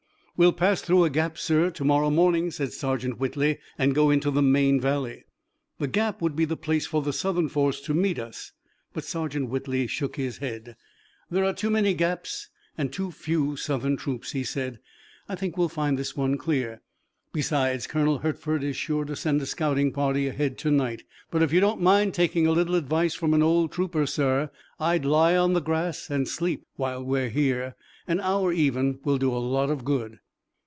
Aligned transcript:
"We'll 0.37 0.53
pass 0.53 0.81
through 0.81 1.03
a 1.03 1.11
gap, 1.11 1.37
sir, 1.37 1.69
tomorrow 1.69 2.09
morning," 2.09 2.49
said 2.49 2.73
Sergeant 2.73 3.19
Whitley, 3.19 3.59
"and 3.77 3.93
go 3.93 4.09
into 4.09 4.31
the 4.31 4.41
main 4.41 4.79
valley." 4.81 5.25
"The 5.77 5.87
gap 5.87 6.19
would 6.19 6.35
be 6.35 6.45
the 6.45 6.57
place 6.57 6.87
for 6.87 7.03
the 7.03 7.13
Southern 7.13 7.47
force 7.47 7.79
to 7.81 7.93
meet 7.93 8.17
us." 8.17 8.51
But 8.91 9.03
Sergeant 9.03 9.49
Whitley 9.51 9.85
shook 9.85 10.15
his 10.15 10.39
head. 10.39 10.75
"There 11.29 11.43
are 11.45 11.53
too 11.53 11.69
many 11.69 11.93
gaps 11.93 12.49
and 12.75 12.91
too 12.91 13.11
few 13.11 13.55
Southern 13.55 13.97
troops," 13.97 14.31
he 14.31 14.43
said. 14.43 14.79
"I 15.29 15.35
think 15.35 15.59
we'll 15.59 15.69
find 15.69 15.95
this 15.95 16.17
one 16.17 16.39
clear. 16.39 16.81
Besides, 17.31 17.85
Colonel 17.85 18.17
Hertford 18.19 18.63
is 18.63 18.75
sure 18.75 19.05
to 19.05 19.15
send 19.15 19.43
a 19.43 19.45
scouting 19.45 19.91
party 19.91 20.27
ahead 20.27 20.57
tonight. 20.57 21.03
But 21.29 21.43
if 21.43 21.53
you 21.53 21.59
don't 21.59 21.81
mind 21.81 22.15
taking 22.15 22.47
a 22.47 22.51
little 22.51 22.73
advice 22.73 23.13
from 23.13 23.35
an 23.35 23.43
old 23.43 23.71
trooper, 23.73 24.07
sir, 24.07 24.49
I'd 24.79 25.05
lie 25.05 25.35
on 25.37 25.53
the 25.53 25.61
grass 25.61 26.09
and 26.09 26.27
sleep 26.27 26.65
while 26.77 27.03
we're 27.03 27.29
here. 27.29 27.75
An 28.07 28.19
hour 28.19 28.51
even 28.51 28.99
will 29.03 29.19
do 29.19 29.31
a 29.31 29.37
lot 29.37 29.69
of 29.69 29.85
good." 29.85 30.17